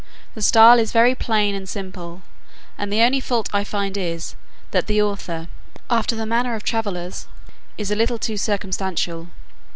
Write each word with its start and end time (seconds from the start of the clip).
The 0.33 0.41
style 0.41 0.79
is 0.79 0.91
very 0.91 1.13
plain 1.13 1.53
and 1.53 1.69
simple; 1.69 2.23
and 2.75 2.91
the 2.91 3.03
only 3.03 3.19
fault 3.19 3.47
I 3.53 3.63
find 3.63 3.95
is, 3.95 4.33
that 4.71 4.87
the 4.87 4.99
author, 4.99 5.47
after 5.91 6.15
the 6.15 6.25
manner 6.25 6.55
of 6.55 6.63
travellers, 6.63 7.27
is 7.77 7.91
a 7.91 7.95
little 7.95 8.17
too 8.17 8.35
circumstantial. 8.35 9.29